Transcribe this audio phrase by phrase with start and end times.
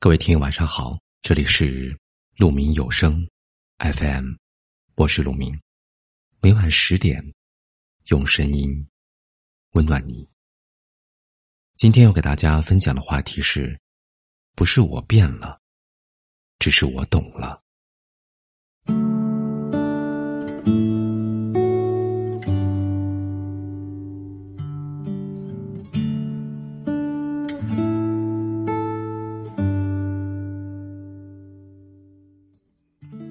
[0.00, 1.98] 各位听友晚上好，这里是
[2.36, 3.28] 鹿鸣有声
[3.78, 4.32] FM，
[4.94, 5.60] 我是鹿鸣，
[6.40, 7.20] 每晚十点
[8.06, 8.88] 用声音
[9.72, 10.24] 温暖你。
[11.74, 13.76] 今天要给大家分享的话题是：
[14.54, 15.60] 不是我变了，
[16.60, 17.60] 只是我懂了。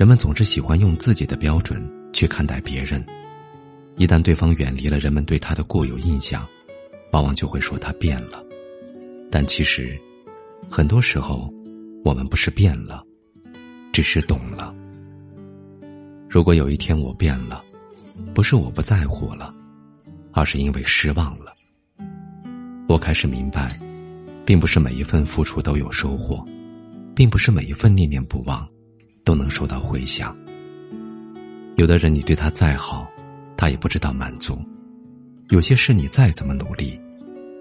[0.00, 1.78] 人们总是喜欢用自己的标准
[2.10, 3.04] 去看待别人，
[3.98, 6.48] 一旦对方远离了人们对他的固有印象，
[7.12, 8.42] 往往就会说他变了。
[9.30, 10.00] 但其实，
[10.70, 11.52] 很多时候，
[12.02, 13.04] 我们不是变了，
[13.92, 14.74] 只是懂了。
[16.30, 17.62] 如果有一天我变了，
[18.32, 19.54] 不是我不在乎了，
[20.32, 21.52] 而是因为失望了。
[22.88, 23.78] 我开始明白，
[24.46, 26.42] 并不是每一份付出都有收获，
[27.14, 28.66] 并不是每一份念念不忘。
[29.30, 30.36] 都能收到回响。
[31.76, 33.08] 有的人，你对他再好，
[33.56, 34.56] 他也不知道满足；
[35.50, 37.00] 有些事，你再怎么努力，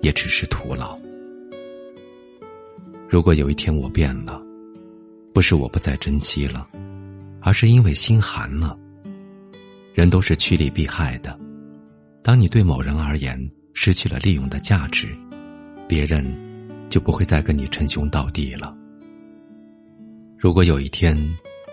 [0.00, 0.96] 也只是徒劳。
[3.08, 4.40] 如果有一天我变了，
[5.34, 6.68] 不是我不再珍惜了，
[7.40, 8.78] 而是因为心寒了。
[9.92, 11.36] 人都是趋利避害的，
[12.22, 13.36] 当你对某人而言
[13.74, 15.08] 失去了利用的价值，
[15.88, 16.24] 别人
[16.88, 18.72] 就不会再跟你称兄道弟了。
[20.38, 21.18] 如果有一天，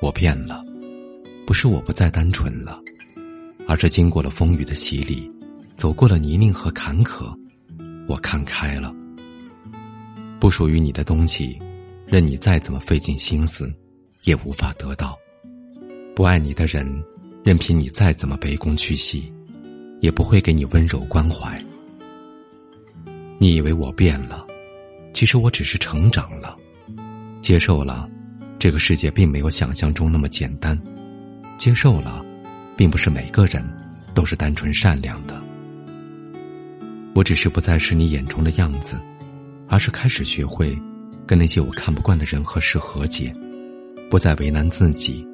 [0.00, 0.64] 我变了，
[1.46, 2.80] 不是我不再单纯了，
[3.66, 5.30] 而是经过了风雨的洗礼，
[5.76, 7.36] 走过了泥泞和坎坷，
[8.06, 8.94] 我看开了。
[10.38, 11.60] 不属于你的东西，
[12.06, 13.74] 任你再怎么费尽心思，
[14.22, 15.18] 也无法得到；
[16.14, 16.86] 不爱你的人，
[17.42, 19.32] 任凭你再怎么卑躬屈膝，
[20.00, 21.60] 也不会给你温柔关怀。
[23.36, 24.46] 你以为我变了，
[25.12, 26.56] 其实我只是成长了，
[27.42, 28.08] 接受了。
[28.58, 30.76] 这个世界并没有想象中那么简单，
[31.56, 32.24] 接受了，
[32.76, 33.64] 并不是每个人
[34.14, 35.40] 都是单纯善良的。
[37.14, 38.98] 我只是不再是你眼中的样子，
[39.68, 40.76] 而是开始学会
[41.24, 43.32] 跟那些我看不惯的人和事和解，
[44.10, 45.24] 不再为难自己，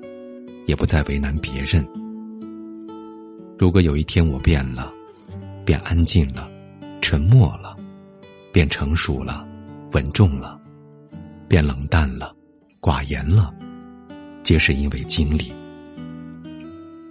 [0.67, 1.87] 也不再为难别人。
[3.59, 4.93] 如果有一天我变了，
[5.65, 6.47] 变安静了，
[7.01, 7.75] 沉默了，
[8.53, 9.47] 变成熟了，
[9.93, 10.61] 稳重了，
[11.49, 12.35] 变冷淡了。
[12.85, 13.51] 寡言了，
[14.43, 15.51] 皆是因为经历。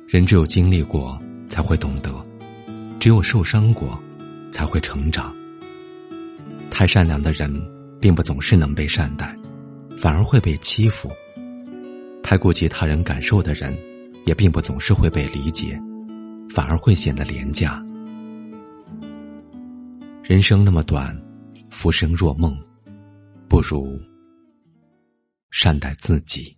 [0.07, 1.19] 人只有经历过，
[1.49, 2.11] 才会懂得；
[2.99, 3.99] 只有受伤过，
[4.51, 5.35] 才会成长。
[6.69, 7.51] 太善良的人，
[7.99, 9.35] 并不总是能被善待，
[9.97, 11.09] 反而会被欺负；
[12.21, 13.75] 太顾及他人感受的人，
[14.27, 15.75] 也并不总是会被理解，
[16.53, 17.83] 反而会显得廉价。
[20.21, 21.19] 人生那么短，
[21.71, 22.55] 浮生若梦，
[23.49, 23.99] 不如。
[25.53, 26.57] 善待自己。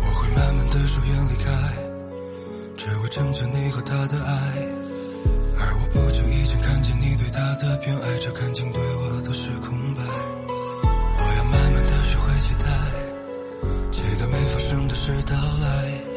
[0.00, 1.52] 我会慢慢的疏远离开，
[2.78, 4.32] 只为成全你和他的爱。
[5.60, 10.02] 而我不经意间看见你对他的偏爱，这感情对我都是空白。
[10.02, 12.66] 我要慢慢的学会期待，
[13.92, 16.07] 期待没发生的事到来。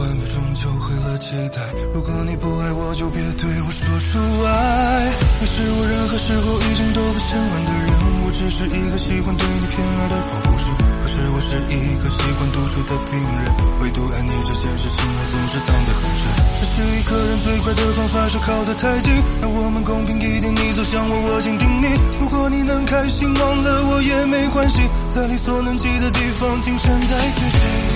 [0.00, 1.60] 这场爱幻灭，终究毁了期待。
[1.92, 5.12] 如果你不爱我，就别对我说出爱。
[5.40, 7.88] 你是我任何时候遇见都不嫌晚的人。
[8.24, 10.72] 我只是一个喜欢对你偏爱的保护神。
[11.02, 13.44] 可是我是一个喜欢独处的病人。
[13.80, 16.22] 唯独爱你这件事情，我总是藏得很深。
[16.56, 19.12] 失去一个人最快的方法是靠得太近。
[19.42, 21.86] 让我们公平一点，你走向我，我坚定你。
[22.20, 24.80] 如果你能开心，忘了我也没关系。
[25.12, 27.89] 在力所能及的地方，尽善待自己。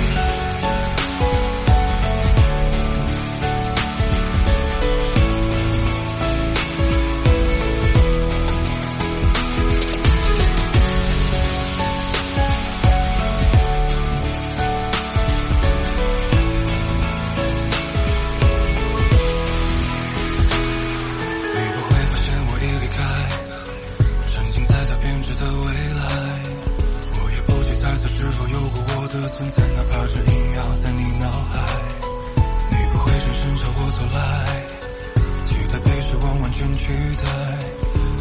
[36.73, 37.25] 取代。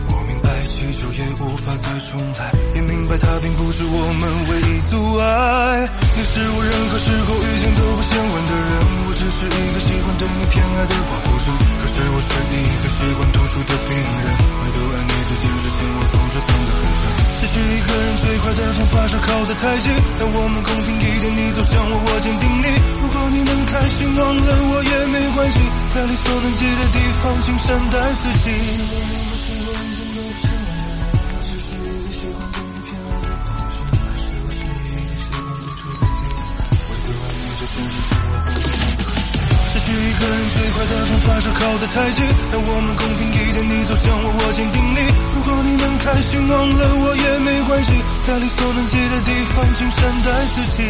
[0.09, 5.89] 我明白，祈求也无法再重来，也明白他并不是我们唯一阻碍。
[6.15, 8.71] 你是我任何时候遇见都不嫌晚的人，
[9.07, 11.53] 我只是一个喜欢对你偏爱的保护神。
[11.79, 14.27] 可是我是一个习惯独处的病人，
[18.55, 22.67] 的方法是靠得太近，让我们公平一点，你走向我，我握紧定你。
[23.01, 25.59] 如果你能开心忘了我也没关系，
[25.93, 28.51] 在力所能及的地方，请善待自己。
[39.73, 44.99] 失去一个人最快的方法是靠得太近，让我们公平一点，你走向我握紧定你。
[45.33, 47.89] 如果你能开心忘了我也没关系，
[48.25, 50.83] 在力所能及的地方，请善待自己。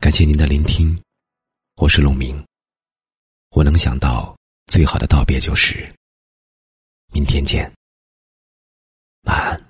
[0.00, 0.98] 感谢您的聆听，
[1.76, 2.42] 我是陆明。
[3.50, 4.34] 我能想到
[4.68, 5.94] 最好的道别就是
[7.12, 7.70] 明天见，
[9.24, 9.65] 晚安。